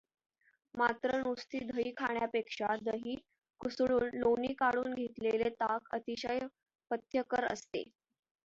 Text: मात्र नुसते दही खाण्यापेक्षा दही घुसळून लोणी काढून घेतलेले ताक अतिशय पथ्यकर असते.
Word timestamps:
मात्र 0.73 1.17
नुसते 1.17 1.59
दही 1.65 1.91
खाण्यापेक्षा 1.97 2.75
दही 2.81 3.15
घुसळून 3.61 4.09
लोणी 4.15 4.53
काढून 4.59 4.93
घेतलेले 4.95 5.49
ताक 5.51 5.93
अतिशय 5.95 6.39
पथ्यकर 6.91 7.51
असते. 7.53 7.83